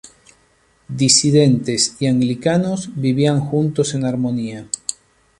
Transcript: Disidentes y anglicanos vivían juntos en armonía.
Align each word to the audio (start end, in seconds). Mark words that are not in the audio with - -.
Disidentes 0.87 1.95
y 1.99 2.07
anglicanos 2.07 2.89
vivían 2.95 3.39
juntos 3.39 3.93
en 3.93 4.03
armonía. 4.05 4.67